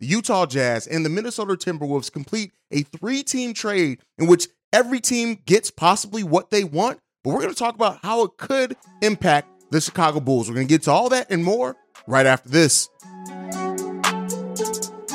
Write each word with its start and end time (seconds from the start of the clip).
the 0.00 0.06
Utah 0.06 0.46
Jazz, 0.46 0.86
and 0.86 1.04
the 1.04 1.10
Minnesota 1.10 1.54
Timberwolves 1.54 2.12
complete 2.12 2.52
a 2.70 2.82
three 2.82 3.22
team 3.22 3.54
trade 3.54 4.00
in 4.18 4.26
which 4.26 4.48
every 4.72 5.00
team 5.00 5.38
gets 5.46 5.70
possibly 5.70 6.22
what 6.22 6.50
they 6.50 6.64
want. 6.64 7.00
But 7.24 7.30
we're 7.30 7.42
going 7.42 7.54
to 7.54 7.58
talk 7.58 7.74
about 7.74 7.98
how 8.02 8.22
it 8.24 8.36
could 8.36 8.76
impact 9.02 9.70
the 9.70 9.80
Chicago 9.80 10.20
Bulls. 10.20 10.48
We're 10.48 10.56
going 10.56 10.68
to 10.68 10.74
get 10.74 10.82
to 10.82 10.90
all 10.90 11.08
that 11.08 11.30
and 11.30 11.44
more 11.44 11.76
right 12.06 12.26
after 12.26 12.48
this. 12.48 12.88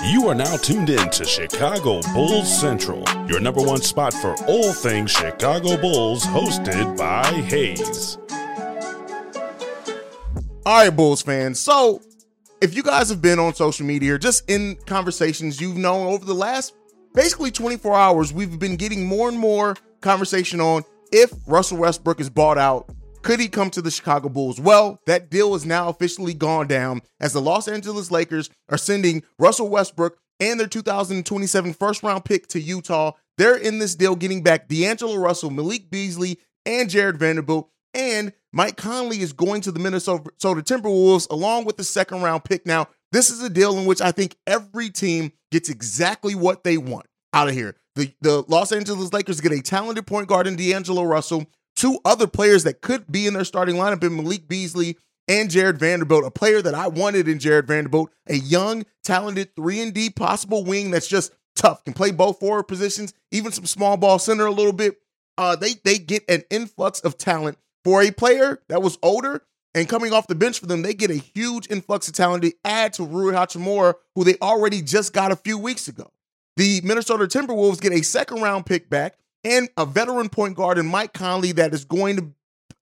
You 0.06 0.28
are 0.28 0.36
now 0.36 0.58
tuned 0.58 0.90
in 0.90 1.10
to 1.12 1.26
Chicago 1.26 2.02
Bulls 2.14 2.60
Central, 2.60 3.04
your 3.28 3.40
number 3.40 3.62
one 3.62 3.82
spot 3.82 4.14
for 4.14 4.36
all 4.48 4.74
things 4.74 5.12
Chicago 5.12 5.78
Bulls, 5.80 6.26
hosted 6.26 6.98
by 6.98 7.24
Hayes. 7.24 8.18
All 10.66 10.84
right, 10.84 10.90
Bulls 10.90 11.22
fans. 11.22 11.60
So, 11.60 12.02
if 12.64 12.74
you 12.74 12.82
guys 12.82 13.10
have 13.10 13.22
been 13.22 13.40
on 13.40 13.54
social 13.54 13.86
media 13.86 14.14
or 14.14 14.18
just 14.18 14.50
in 14.50 14.78
conversations 14.86 15.60
you've 15.60 15.76
known 15.76 16.08
over 16.08 16.24
the 16.24 16.34
last 16.34 16.74
basically 17.14 17.52
24 17.52 17.94
hours, 17.94 18.32
we've 18.32 18.58
been 18.58 18.78
getting 18.78 19.06
more 19.06 19.28
and 19.28 19.38
more 19.38 19.76
conversation 20.00 20.62
on 20.62 20.82
if 21.12 21.34
Russell 21.46 21.78
Westbrook 21.78 22.22
is 22.22 22.30
bought 22.30 22.58
out, 22.58 22.90
could 23.22 23.42
he 23.42 23.50
come 23.50 23.70
to 23.72 23.82
the 23.82 23.92
Chicago 23.92 24.30
Bulls? 24.30 24.62
Well, 24.62 24.98
that 25.08 25.30
deal 25.30 25.56
is 25.56 25.66
now 25.66 25.90
officially 25.90 26.34
gone 26.34 26.68
down 26.68 27.02
as 27.20 27.34
the 27.34 27.42
Los 27.42 27.68
Angeles 27.68 28.12
Lakers 28.12 28.50
are 28.70 28.78
sending 28.78 29.24
Russell 29.38 29.68
Westbrook 29.68 30.18
and 30.40 30.58
their 30.58 30.68
2027 30.68 31.74
first 31.74 32.02
round 32.02 32.24
pick 32.24 32.48
to 32.48 32.62
Utah. 32.62 33.12
They're 33.38 33.58
in 33.58 33.80
this 33.80 33.94
deal 33.94 34.16
getting 34.16 34.42
back 34.42 34.70
D'Angelo 34.70 35.18
Russell, 35.18 35.50
Malik 35.50 35.90
Beasley, 35.90 36.40
and 36.66 36.90
Jarred 36.90 37.18
Vanderbilt. 37.18 37.70
And 37.94 38.32
Mike 38.56 38.78
Conley 38.78 39.20
is 39.22 39.34
going 39.34 39.62
to 39.62 39.72
the 39.72 39.80
Minnesota 39.80 40.30
Timberwolves 40.40 41.30
along 41.32 41.66
with 41.66 41.76
the 41.76 41.84
second 41.84 42.22
round 42.22 42.44
pick. 42.44 42.68
Now, 42.68 42.88
this 43.12 43.32
is 43.32 43.42
a 43.42 43.50
deal 43.50 43.78
in 43.80 43.86
which 43.86 44.00
I 44.00 44.12
think 44.12 44.36
every 44.46 44.92
team 44.92 45.34
gets 45.52 45.70
exactly 45.70 46.36
what 46.36 46.64
they 46.64 46.78
want 46.78 47.08
out 47.34 47.50
of 47.50 47.56
here. 47.56 47.76
The, 47.96 48.14
the 48.22 48.44
Los 48.48 48.72
Angeles 48.72 49.12
Lakers 49.12 49.42
get 49.42 49.52
a 49.52 49.62
talented 49.62 50.06
point 50.06 50.28
guard 50.28 50.46
in 50.46 50.56
D'Angelo 50.56 51.04
Russell, 51.04 51.48
two 51.76 51.98
other 52.06 52.28
players 52.28 52.64
that 52.64 52.82
could 52.82 53.12
be 53.12 53.26
in 53.26 53.34
their 53.34 53.44
starting 53.44 53.76
lineup 53.76 54.04
in 54.04 54.16
Malik 54.16 54.48
Beasley 54.48 54.98
and 55.28 55.50
Jarred 55.50 55.80
Vanderbilt, 55.80 56.26
a 56.26 56.32
player 56.32 56.62
that 56.62 56.76
I 56.76 56.88
wanted 56.88 57.28
in 57.28 57.40
Jarred 57.40 57.68
Vanderbilt, 57.68 58.12
a 58.28 58.36
young, 58.36 58.86
talented 59.04 59.56
3 59.56 59.82
and 59.82 59.94
D 59.94 60.10
possible 60.12 60.64
wing 60.64 60.92
that's 60.92 61.08
just 61.08 61.34
tough, 61.56 61.84
can 61.84 61.94
play 61.94 62.12
both 62.12 62.40
forward 62.40 62.64
positions, 62.64 63.14
even 63.32 63.52
some 63.52 63.66
small 63.66 63.98
ball 63.98 64.20
center 64.20 64.46
a 64.46 64.52
little 64.52 64.74
bit. 64.74 64.98
Uh, 65.38 65.56
they 65.56 65.74
they 65.84 65.98
get 65.98 66.24
an 66.30 66.44
influx 66.52 67.00
of 67.00 67.18
talent 67.18 67.58
for 67.84 68.02
a 68.02 68.12
player 68.12 68.62
that 68.70 68.82
was 68.82 68.98
older 69.02 69.44
and 69.76 69.90
coming 69.90 70.14
off 70.14 70.28
the 70.28 70.36
bench 70.36 70.60
for 70.60 70.68
them, 70.68 70.82
they 70.82 70.94
get 70.94 71.12
a 71.12 71.16
huge 71.16 71.70
influx 71.70 72.08
of 72.08 72.14
talent 72.14 72.44
to 72.44 72.54
add 72.64 72.94
to 72.94 73.04
Rui 73.04 73.34
Hachimura, 73.34 73.96
who 74.16 74.24
they 74.24 74.36
already 74.42 74.82
just 74.82 75.14
got 75.14 75.32
a 75.32 75.36
few 75.36 75.58
weeks 75.58 75.88
ago. 75.88 76.12
The 76.58 76.82
Minnesota 76.84 77.26
Timberwolves 77.26 77.82
get 77.82 77.94
a 77.94 78.04
second 78.04 78.42
round 78.42 78.66
pick 78.66 78.90
back 78.90 79.18
and 79.44 79.70
a 79.76 79.86
veteran 79.86 80.30
point 80.30 80.56
guard 80.56 80.78
in 80.78 80.86
Mike 80.86 81.14
Conley 81.14 81.52
that 81.54 81.74
is 81.74 81.86
going 81.86 82.18
to 82.18 82.28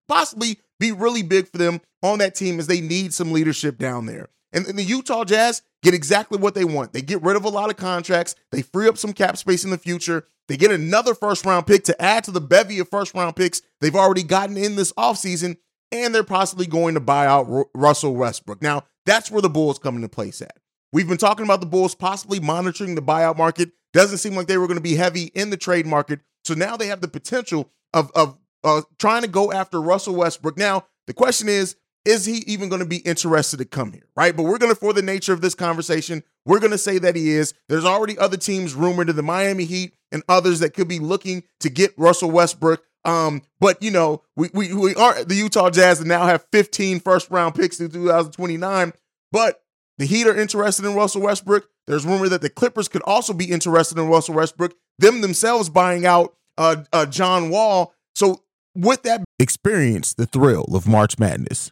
possibly 0.07 0.59
be 0.79 0.91
really 0.91 1.23
big 1.23 1.49
for 1.49 1.57
them 1.57 1.79
on 2.03 2.19
that 2.19 2.35
team 2.35 2.59
as 2.59 2.67
they 2.67 2.81
need 2.81 3.13
some 3.13 3.31
leadership 3.31 3.77
down 3.77 4.05
there. 4.05 4.27
And, 4.53 4.65
and 4.67 4.77
the 4.77 4.83
Utah 4.83 5.23
Jazz 5.23 5.61
get 5.81 5.93
exactly 5.93 6.37
what 6.37 6.53
they 6.53 6.65
want. 6.65 6.93
They 6.93 7.01
get 7.01 7.21
rid 7.21 7.35
of 7.35 7.45
a 7.45 7.49
lot 7.49 7.69
of 7.69 7.77
contracts, 7.77 8.35
they 8.51 8.61
free 8.61 8.87
up 8.87 8.97
some 8.97 9.13
cap 9.13 9.37
space 9.37 9.63
in 9.63 9.69
the 9.71 9.77
future. 9.77 10.27
They 10.47 10.57
get 10.57 10.71
another 10.71 11.15
first 11.15 11.45
round 11.45 11.65
pick 11.65 11.85
to 11.85 12.01
add 12.01 12.25
to 12.25 12.31
the 12.31 12.41
bevy 12.41 12.79
of 12.79 12.89
first 12.89 13.13
round 13.13 13.35
picks 13.35 13.61
they've 13.79 13.95
already 13.95 14.23
gotten 14.23 14.57
in 14.57 14.75
this 14.75 14.91
offseason, 14.93 15.57
and 15.91 16.13
they're 16.13 16.23
possibly 16.23 16.65
going 16.65 16.95
to 16.95 16.99
buy 16.99 17.25
out 17.25 17.69
Russell 17.73 18.15
Westbrook. 18.15 18.61
Now, 18.61 18.83
that's 19.05 19.31
where 19.31 19.41
the 19.41 19.49
Bulls 19.49 19.79
come 19.79 19.95
into 19.95 20.09
place 20.09 20.41
at. 20.41 20.57
We've 20.93 21.07
been 21.07 21.17
talking 21.17 21.45
about 21.45 21.61
the 21.61 21.67
Bulls 21.67 21.95
possibly 21.95 22.39
monitoring 22.39 22.95
the 22.95 23.01
buyout 23.01 23.37
market. 23.37 23.71
Doesn't 23.93 24.17
seem 24.17 24.35
like 24.35 24.47
they 24.47 24.57
were 24.57 24.67
going 24.67 24.77
to 24.77 24.83
be 24.83 24.95
heavy 24.95 25.31
in 25.33 25.49
the 25.49 25.57
trade 25.57 25.85
market. 25.85 26.19
So 26.43 26.53
now 26.53 26.75
they 26.75 26.87
have 26.87 27.01
the 27.01 27.07
potential 27.07 27.71
of, 27.93 28.11
of 28.13 28.37
uh, 28.63 28.81
trying 28.99 29.21
to 29.21 29.27
go 29.27 29.51
after 29.51 29.81
Russell 29.81 30.15
Westbrook. 30.15 30.57
Now, 30.57 30.85
the 31.07 31.13
question 31.13 31.49
is, 31.49 31.75
is 32.05 32.25
he 32.25 32.37
even 32.47 32.69
going 32.69 32.81
to 32.81 32.87
be 32.87 32.97
interested 32.97 33.57
to 33.57 33.65
come 33.65 33.91
here? 33.91 34.07
Right. 34.15 34.35
But 34.35 34.43
we're 34.43 34.57
going 34.57 34.73
to, 34.73 34.79
for 34.79 34.93
the 34.93 35.01
nature 35.01 35.33
of 35.33 35.41
this 35.41 35.55
conversation, 35.55 36.23
we're 36.45 36.59
going 36.59 36.71
to 36.71 36.77
say 36.77 36.97
that 36.97 37.15
he 37.15 37.31
is. 37.31 37.53
There's 37.69 37.85
already 37.85 38.17
other 38.17 38.37
teams 38.37 38.73
rumored 38.73 39.07
to 39.07 39.13
the 39.13 39.23
Miami 39.23 39.65
Heat 39.65 39.93
and 40.11 40.23
others 40.27 40.59
that 40.59 40.73
could 40.73 40.87
be 40.87 40.99
looking 40.99 41.43
to 41.59 41.69
get 41.69 41.93
Russell 41.97 42.31
Westbrook. 42.31 42.83
Um, 43.03 43.41
but 43.59 43.81
you 43.81 43.91
know, 43.91 44.23
we 44.35 44.49
we, 44.53 44.73
we 44.73 44.95
are 44.95 45.23
the 45.23 45.35
Utah 45.35 45.69
Jazz 45.69 45.99
and 45.99 46.09
now 46.09 46.25
have 46.27 46.45
15 46.51 46.99
first 46.99 47.31
round 47.31 47.55
picks 47.55 47.79
in 47.79 47.89
2029. 47.89 48.93
But 49.31 49.63
the 49.97 50.05
Heat 50.05 50.27
are 50.27 50.37
interested 50.37 50.85
in 50.85 50.93
Russell 50.93 51.21
Westbrook. 51.21 51.67
There's 51.87 52.05
rumor 52.05 52.29
that 52.29 52.41
the 52.41 52.49
Clippers 52.49 52.87
could 52.87 53.01
also 53.03 53.33
be 53.33 53.45
interested 53.45 53.97
in 53.97 54.07
Russell 54.07 54.35
Westbrook, 54.35 54.75
them 54.99 55.21
themselves 55.21 55.69
buying 55.69 56.05
out 56.05 56.35
uh, 56.57 56.83
uh, 56.93 57.05
John 57.07 57.49
Wall. 57.49 57.93
So 58.13 58.43
with 58.75 59.03
that 59.03 59.23
experience 59.39 60.13
the 60.13 60.25
thrill 60.25 60.65
of 60.73 60.87
March 60.87 61.19
Madness. 61.19 61.71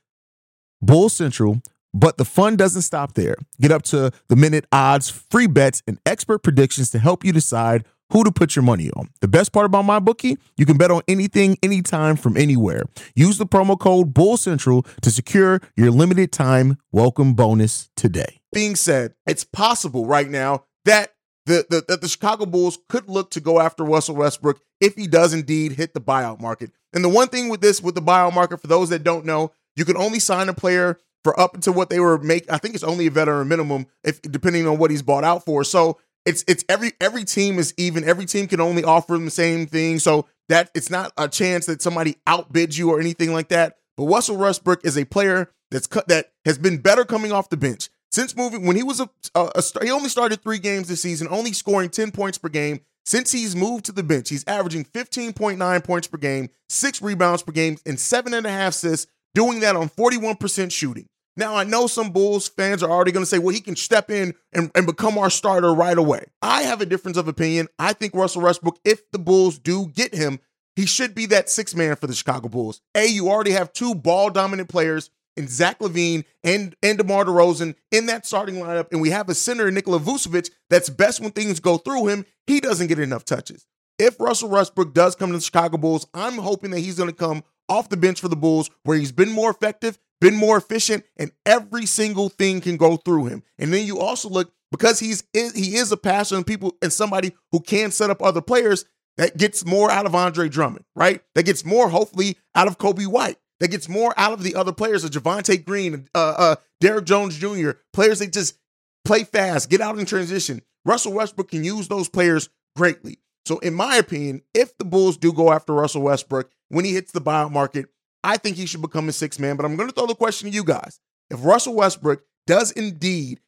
Bull 0.81 1.09
Central, 1.09 1.61
but 1.93 2.17
the 2.17 2.25
fun 2.25 2.55
doesn't 2.55 2.83
stop 2.83 3.13
there. 3.13 3.35
Get 3.59 3.71
up 3.71 3.83
to 3.83 4.11
the 4.27 4.35
minute 4.35 4.65
odds, 4.71 5.09
free 5.09 5.47
bets, 5.47 5.83
and 5.87 5.99
expert 6.05 6.39
predictions 6.39 6.89
to 6.91 6.99
help 6.99 7.23
you 7.23 7.31
decide 7.31 7.85
who 8.11 8.23
to 8.23 8.31
put 8.31 8.55
your 8.55 8.63
money 8.63 8.89
on. 8.97 9.09
The 9.21 9.27
best 9.27 9.53
part 9.53 9.65
about 9.65 9.85
MyBookie, 9.85 10.37
you 10.57 10.65
can 10.65 10.77
bet 10.77 10.91
on 10.91 11.01
anything, 11.07 11.57
anytime, 11.63 12.17
from 12.17 12.35
anywhere. 12.35 12.83
Use 13.15 13.37
the 13.37 13.45
promo 13.45 13.79
code 13.79 14.13
Bull 14.13 14.35
Central 14.35 14.83
to 15.01 15.09
secure 15.09 15.61
your 15.77 15.91
limited 15.91 16.31
time 16.33 16.77
welcome 16.91 17.33
bonus 17.33 17.89
today 17.95 18.41
being 18.51 18.75
said, 18.75 19.13
it's 19.25 19.43
possible 19.43 20.05
right 20.05 20.29
now 20.29 20.65
that 20.85 21.13
the, 21.45 21.65
the 21.69 21.83
that 21.87 22.01
the 22.01 22.07
Chicago 22.07 22.45
Bulls 22.45 22.77
could 22.89 23.09
look 23.09 23.31
to 23.31 23.39
go 23.39 23.59
after 23.59 23.83
Russell 23.83 24.15
Westbrook 24.15 24.61
if 24.79 24.95
he 24.95 25.07
does 25.07 25.33
indeed 25.33 25.73
hit 25.73 25.93
the 25.93 26.01
buyout 26.01 26.39
market. 26.39 26.71
And 26.93 27.03
the 27.03 27.09
one 27.09 27.29
thing 27.29 27.49
with 27.49 27.61
this, 27.61 27.81
with 27.81 27.95
the 27.95 28.01
buyout 28.01 28.33
market, 28.33 28.61
for 28.61 28.67
those 28.67 28.89
that 28.89 29.03
don't 29.03 29.25
know, 29.25 29.51
you 29.75 29.85
can 29.85 29.97
only 29.97 30.19
sign 30.19 30.49
a 30.49 30.53
player 30.53 30.99
for 31.23 31.39
up 31.39 31.61
to 31.61 31.71
what 31.71 31.89
they 31.89 31.99
were 31.99 32.17
make. 32.17 32.51
I 32.51 32.57
think 32.57 32.75
it's 32.75 32.83
only 32.83 33.07
a 33.07 33.11
veteran 33.11 33.47
minimum, 33.47 33.87
if 34.03 34.21
depending 34.21 34.67
on 34.67 34.77
what 34.77 34.91
he's 34.91 35.01
bought 35.01 35.23
out 35.23 35.45
for. 35.45 35.63
So 35.63 35.99
it's 36.25 36.43
it's 36.47 36.63
every 36.69 36.93
every 36.99 37.23
team 37.23 37.59
is 37.59 37.73
even. 37.77 38.03
Every 38.03 38.25
team 38.25 38.47
can 38.47 38.61
only 38.61 38.83
offer 38.83 39.13
them 39.13 39.25
the 39.25 39.31
same 39.31 39.67
thing. 39.67 39.99
So 39.99 40.27
that 40.49 40.69
it's 40.75 40.89
not 40.89 41.13
a 41.17 41.27
chance 41.27 41.65
that 41.67 41.81
somebody 41.81 42.17
outbids 42.27 42.77
you 42.77 42.91
or 42.91 42.99
anything 42.99 43.33
like 43.33 43.49
that. 43.49 43.77
But 43.97 44.05
Russell 44.05 44.37
Westbrook 44.37 44.85
is 44.85 44.97
a 44.97 45.05
player 45.05 45.51
that's 45.71 45.87
cut 45.87 46.07
that 46.09 46.33
has 46.45 46.57
been 46.57 46.77
better 46.77 47.05
coming 47.05 47.31
off 47.31 47.49
the 47.49 47.57
bench 47.57 47.89
Since 48.11 48.35
moving, 48.35 48.65
when 48.65 48.75
he 48.75 48.83
was 48.83 48.99
a, 48.99 49.09
a, 49.33 49.51
a, 49.55 49.83
he 49.83 49.89
only 49.89 50.09
started 50.09 50.41
three 50.41 50.59
games 50.59 50.89
this 50.89 51.01
season, 51.01 51.27
only 51.31 51.53
scoring 51.53 51.89
10 51.89 52.11
points 52.11 52.37
per 52.37 52.49
game. 52.49 52.81
Since 53.03 53.31
he's 53.31 53.55
moved 53.55 53.85
to 53.85 53.91
the 53.91 54.03
bench, 54.03 54.29
he's 54.29 54.45
averaging 54.45 54.85
15.9 54.85 55.83
points 55.83 56.07
per 56.07 56.17
game, 56.17 56.49
six 56.69 57.01
rebounds 57.01 57.41
per 57.41 57.51
game, 57.51 57.77
and 57.85 57.99
seven 57.99 58.33
and 58.33 58.45
a 58.45 58.49
half 58.51 58.73
assists, 58.73 59.07
doing 59.33 59.61
that 59.61 59.75
on 59.75 59.89
41% 59.89 60.71
shooting. 60.71 61.07
Now, 61.37 61.55
I 61.55 61.63
know 61.63 61.87
some 61.87 62.11
Bulls 62.11 62.49
fans 62.49 62.83
are 62.83 62.91
already 62.91 63.11
going 63.11 63.23
to 63.23 63.29
say, 63.29 63.39
well, 63.39 63.55
he 63.55 63.61
can 63.61 63.75
step 63.75 64.11
in 64.11 64.33
and, 64.51 64.69
and 64.75 64.85
become 64.85 65.17
our 65.17 65.29
starter 65.29 65.73
right 65.73 65.97
away. 65.97 66.25
I 66.41 66.63
have 66.63 66.81
a 66.81 66.85
difference 66.85 67.17
of 67.17 67.27
opinion. 67.27 67.69
I 67.79 67.93
think 67.93 68.13
Russell 68.13 68.41
Westbrook, 68.41 68.79
if 68.83 69.09
the 69.11 69.19
Bulls 69.19 69.57
do 69.57 69.87
get 69.87 70.13
him, 70.13 70.39
he 70.75 70.85
should 70.85 71.15
be 71.15 71.25
that 71.27 71.49
six 71.49 71.73
man 71.73 71.95
for 71.95 72.07
the 72.07 72.13
Chicago 72.13 72.49
Bulls. 72.49 72.81
A, 72.95 73.05
you 73.07 73.29
already 73.29 73.51
have 73.51 73.71
two 73.71 73.95
ball 73.95 74.29
dominant 74.29 74.69
players 74.69 75.09
in 75.37 75.47
Zach 75.47 75.79
LaVine 75.79 76.25
and, 76.43 76.75
and 76.83 76.97
DeMar 76.97 77.25
DeRozan 77.25 77.75
in 77.91 78.07
that 78.07 78.25
starting 78.25 78.55
lineup. 78.55 78.91
And 78.91 79.01
we 79.01 79.11
have 79.11 79.29
a 79.29 79.35
center, 79.35 79.71
Nikola 79.71 79.99
Vucevic, 79.99 80.49
that's 80.69 80.89
best 80.89 81.21
when 81.21 81.31
things 81.31 81.59
go 81.59 81.77
through 81.77 82.07
him. 82.07 82.25
He 82.47 82.59
doesn't 82.59 82.87
get 82.87 82.99
enough 82.99 83.25
touches. 83.25 83.65
If 83.97 84.19
Russell 84.19 84.49
Westbrook 84.49 84.93
does 84.93 85.15
come 85.15 85.29
to 85.31 85.37
the 85.37 85.43
Chicago 85.43 85.77
Bulls, 85.77 86.07
I'm 86.13 86.37
hoping 86.37 86.71
that 86.71 86.79
he's 86.79 86.97
going 86.97 87.09
to 87.09 87.15
come 87.15 87.43
off 87.71 87.89
the 87.89 87.97
bench 87.97 88.19
for 88.19 88.27
the 88.27 88.35
Bulls 88.35 88.69
where 88.83 88.97
he's 88.97 89.11
been 89.11 89.31
more 89.31 89.49
effective, 89.49 89.97
been 90.19 90.35
more 90.35 90.57
efficient, 90.57 91.05
and 91.17 91.31
every 91.45 91.85
single 91.85 92.29
thing 92.29 92.61
can 92.61 92.77
go 92.77 92.97
through 92.97 93.25
him. 93.25 93.43
And 93.57 93.73
then 93.73 93.85
you 93.87 93.99
also 93.99 94.29
look 94.29 94.51
because 94.71 94.99
he's 94.99 95.23
he 95.33 95.75
is 95.75 95.91
a 95.91 95.97
passer 95.97 96.35
and 96.35 96.45
people 96.45 96.75
and 96.81 96.91
somebody 96.91 97.33
who 97.51 97.59
can 97.59 97.91
set 97.91 98.09
up 98.09 98.21
other 98.21 98.41
players 98.41 98.85
that 99.17 99.37
gets 99.37 99.65
more 99.65 99.89
out 99.89 100.05
of 100.05 100.15
Andre 100.15 100.49
Drummond, 100.49 100.85
right? 100.95 101.21
That 101.35 101.43
gets 101.43 101.65
more 101.65 101.89
hopefully 101.89 102.37
out 102.55 102.67
of 102.67 102.77
Coby 102.77 103.07
White 103.07 103.37
that 103.61 103.69
gets 103.69 103.87
more 103.87 104.13
out 104.17 104.33
of 104.33 104.41
the 104.41 104.55
other 104.55 104.73
players 104.73 105.03
of 105.03 105.11
Javonte 105.11 105.63
Green, 105.63 106.09
uh, 106.15 106.33
uh, 106.37 106.55
Derrick 106.81 107.05
Jones 107.05 107.37
Jr., 107.37 107.71
players 107.93 108.17
that 108.17 108.33
just 108.33 108.57
play 109.05 109.23
fast, 109.23 109.69
get 109.69 109.81
out 109.81 109.99
in 109.99 110.05
transition. 110.05 110.63
Russell 110.83 111.13
Westbrook 111.13 111.51
can 111.51 111.63
use 111.63 111.87
those 111.87 112.09
players 112.09 112.49
greatly. 112.75 113.19
So, 113.45 113.59
in 113.59 113.75
my 113.75 113.97
opinion, 113.97 114.41
if 114.55 114.75
the 114.79 114.85
Bulls 114.85 115.15
do 115.15 115.31
go 115.31 115.51
after 115.51 115.73
Russell 115.73 116.01
Westbrook 116.01 116.49
when 116.71 116.85
he 116.85 116.93
hits 116.93 117.11
the 117.11 117.21
buyout 117.21 117.51
market, 117.51 117.87
I 118.23 118.37
think 118.37 118.57
he 118.57 118.65
should 118.65 118.81
become 118.81 119.09
a 119.09 119.11
six 119.11 119.39
man. 119.39 119.55
But 119.55 119.65
I'm 119.65 119.75
going 119.75 119.89
to 119.89 119.95
throw 119.95 120.07
the 120.07 120.15
question 120.15 120.49
to 120.49 120.55
you 120.55 120.63
guys. 120.63 120.99
If 121.29 121.43
Russell 121.43 121.75
Westbrook 121.75 122.23
does 122.47 122.71
indeed 122.71 123.39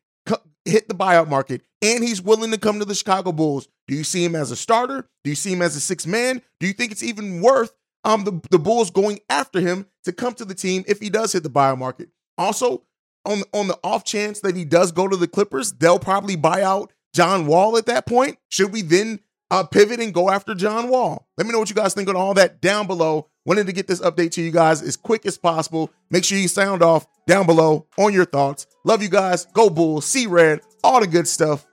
hit 0.65 0.87
the 0.87 0.95
buyout 0.95 1.27
market 1.27 1.61
and 1.81 2.03
he's 2.03 2.21
willing 2.21 2.51
to 2.51 2.57
come 2.57 2.79
to 2.79 2.85
the 2.85 2.95
Chicago 2.95 3.31
Bulls, 3.31 3.67
do 3.87 3.95
you 3.95 4.03
see 4.03 4.23
him 4.23 4.35
as 4.35 4.51
a 4.51 4.55
starter? 4.55 5.09
Do 5.23 5.29
you 5.29 5.35
see 5.35 5.51
him 5.51 5.61
as 5.61 5.75
a 5.75 5.81
six 5.81 6.07
man? 6.07 6.41
Do 6.59 6.67
you 6.67 6.73
think 6.73 6.91
it's 6.91 7.03
even 7.03 7.41
worth 7.41 7.73
um, 8.03 8.23
the, 8.23 8.41
the 8.51 8.59
Bulls 8.59 8.91
going 8.91 9.19
after 9.29 9.59
him 9.59 9.87
to 10.03 10.11
come 10.11 10.33
to 10.35 10.45
the 10.45 10.55
team 10.55 10.83
if 10.87 10.99
he 10.99 11.09
does 11.09 11.33
hit 11.33 11.43
the 11.43 11.49
buyout 11.49 11.77
market. 11.77 12.09
Also, 12.37 12.83
on, 13.25 13.43
on 13.53 13.67
the 13.67 13.79
off 13.83 14.03
chance 14.03 14.41
that 14.41 14.55
he 14.55 14.65
does 14.65 14.91
go 14.91 15.07
to 15.07 15.15
the 15.15 15.27
Clippers, 15.27 15.71
they'll 15.73 15.99
probably 15.99 16.35
buy 16.35 16.61
out 16.61 16.91
John 17.13 17.47
Wall 17.47 17.77
at 17.77 17.85
that 17.85 18.05
point. 18.05 18.37
Should 18.49 18.73
we 18.73 18.81
then 18.81 19.19
uh, 19.53 19.63
pivot 19.63 19.99
and 19.99 20.13
go 20.13 20.31
after 20.31 20.55
John 20.55 20.89
Wall? 20.89 21.27
Let 21.37 21.45
me 21.45 21.53
know 21.53 21.59
what 21.59 21.69
you 21.69 21.75
guys 21.75 21.93
think 21.93 22.09
on 22.09 22.15
all 22.15 22.33
that 22.33 22.59
down 22.59 22.87
below. 22.87 23.29
Wanted 23.45 23.67
to 23.67 23.73
get 23.73 23.87
this 23.87 24.01
update 24.01 24.31
to 24.31 24.41
you 24.41 24.49
guys 24.49 24.81
as 24.81 24.97
quick 24.97 25.27
as 25.27 25.37
possible. 25.37 25.91
Make 26.09 26.23
sure 26.23 26.39
you 26.39 26.47
sound 26.47 26.81
off 26.81 27.05
down 27.27 27.45
below 27.45 27.85
on 27.97 28.13
your 28.13 28.25
thoughts. 28.25 28.65
Love 28.83 29.03
you 29.03 29.09
guys. 29.09 29.45
Go 29.53 29.69
Bulls. 29.69 30.05
See 30.05 30.25
red. 30.25 30.61
All 30.83 30.99
the 31.01 31.07
good 31.07 31.27
stuff. 31.27 31.67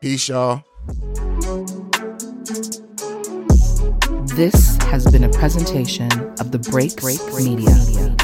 Peace, 0.00 0.28
y'all. 0.28 0.62
This 4.34 4.76
has 4.84 5.04
been 5.10 5.24
a 5.24 5.30
presentation 5.30 6.10
of 6.40 6.50
the 6.50 6.58
Break 6.70 6.96
Break 6.96 7.20
Media. 7.34 7.74
Media. 7.74 8.17